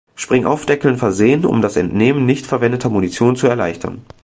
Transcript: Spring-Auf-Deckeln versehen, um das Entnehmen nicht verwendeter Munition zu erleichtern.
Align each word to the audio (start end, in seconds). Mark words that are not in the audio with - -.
Spring-Auf-Deckeln 0.15 0.97
versehen, 0.97 1.45
um 1.45 1.61
das 1.61 1.75
Entnehmen 1.77 2.25
nicht 2.25 2.47
verwendeter 2.47 2.89
Munition 2.89 3.35
zu 3.35 3.45
erleichtern. 3.45 4.03